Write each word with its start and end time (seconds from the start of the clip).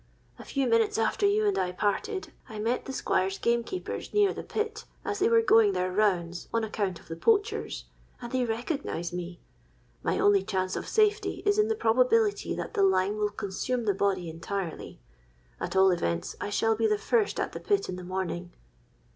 A 0.39 0.43
few 0.43 0.65
minutes 0.67 0.97
after 0.97 1.27
you 1.27 1.45
and 1.45 1.59
I 1.59 1.71
parted, 1.71 2.33
I 2.49 2.57
met 2.57 2.85
the 2.85 2.91
Squire's 2.91 3.37
gamekeepers 3.37 4.15
near 4.15 4.33
the 4.33 4.41
pit, 4.41 4.85
as 5.05 5.19
they 5.19 5.29
were 5.29 5.43
going 5.43 5.73
their 5.73 5.91
rounds 5.91 6.47
on 6.51 6.63
account 6.63 6.99
of 6.99 7.07
the 7.07 7.15
poachers; 7.15 7.85
and 8.19 8.31
they 8.31 8.43
recognised 8.43 9.13
me. 9.13 9.41
My 10.01 10.17
only 10.17 10.41
chance 10.41 10.75
of 10.75 10.87
safety 10.87 11.43
is 11.45 11.59
in 11.59 11.67
the 11.67 11.75
probability 11.75 12.55
that 12.55 12.73
the 12.73 12.81
lime 12.81 13.17
will 13.19 13.29
consume 13.29 13.83
the 13.85 13.93
body 13.93 14.27
entirely. 14.27 14.99
At 15.59 15.75
all 15.75 15.91
events 15.91 16.35
I 16.41 16.49
shall 16.49 16.75
be 16.75 16.87
the 16.87 16.97
first 16.97 17.39
at 17.39 17.51
the 17.51 17.59
pit 17.59 17.87
in 17.87 17.95
the 17.95 18.03
morning.' 18.03 18.51